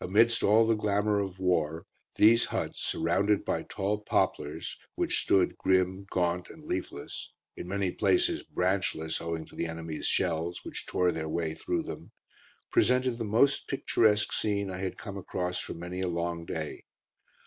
[0.00, 1.84] Amidst all the glamour of war,
[2.16, 8.42] these huts, surrounded by tall poplars, which stood grim, gaunt and leafless in many places
[8.42, 12.12] branchless, owing to the enemies' shells, which tore their way through them
[12.70, 16.84] presented the most picturesque scene I had come across for many a long day.